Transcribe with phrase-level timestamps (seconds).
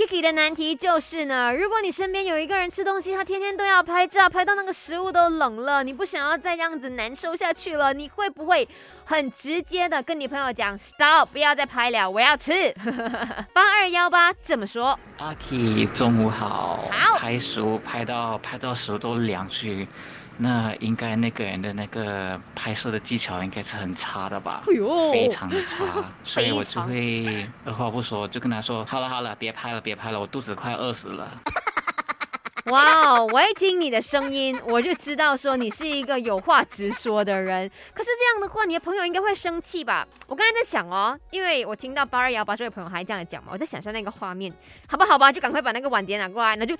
[0.00, 8.66] Kiki 的难题就是呢，如果你身边有一个人吃东西，他天天都要拍照，拍到那个食物都冷了，你不想要再这样子难受下去了，你会不会
[9.04, 12.74] 很直接的跟你朋友讲 Stop，不要再拍了，我要吃。
[13.52, 14.98] 八二幺八这么说。
[15.18, 19.86] 阿 K 中午好，好拍食物拍到拍到食物都凉去，
[20.38, 24.62] 那应该那个人的那个拍摄的技巧应该是很差的吧？
[24.66, 25.84] 哎呦非常的差，
[26.24, 31.28] 所以我就会 二话不说就跟他说，好了好了，别拍了别别拍了，我肚子快饿死了。
[32.70, 33.26] 哇哦！
[33.32, 37.68] 我一听你的声音，我就知道说你是一个有话直说的人。
[37.92, 40.06] 可是这样的话，你的朋友应该会生气吧？
[40.28, 44.52] 我刚才在想哦，因为我听到八二幺八这位朋友还这样讲嘛，我在想象那个画面，
[44.86, 46.76] 好吧好吧，就赶快把那个碗碟拿过来，那就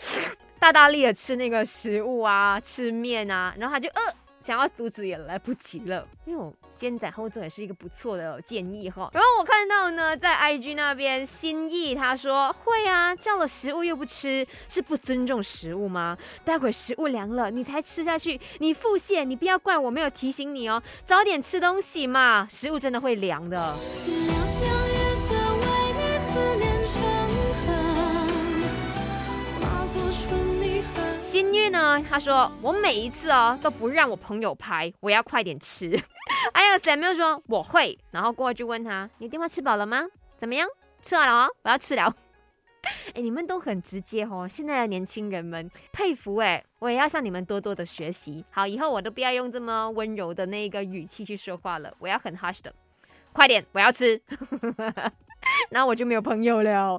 [0.61, 4.01] 大大力的吃那个食物啊，吃面啊，然后他就呃。
[4.51, 9.09] 想要阻止也来不及了，因为我先斩后奏也是一个不错的建议哈。
[9.13, 16.19] 然后我看到呢，在 IG 那边心意他说会啊，叫了食物又不吃，是不尊重食物吗？
[16.45, 23.77] 待会食物凉了你才吃下去，你腹泻，你不要怪我没有提醒你哦，早点吃东西嘛，食物真的会凉的。
[31.99, 35.91] 他说我每一次哦都不让我朋友拍，我要快点吃。
[36.53, 40.07] 还有 Samuel 说我会，然后过去就问他，你电话吃饱了吗？
[40.37, 40.69] 怎么样？
[41.01, 42.15] 吃完了哦，我要吃了。
[43.15, 48.43] 哎，你们都很直接哦，现在的年轻人们佩服哎，我也要向你们多多的学习。
[48.51, 52.73] 好，以后我都不要用这么温柔的那个语气去说话了，我要很 hush 的，
[53.33, 54.19] 快点，我要吃，
[55.69, 56.99] 然后我就没有朋友了。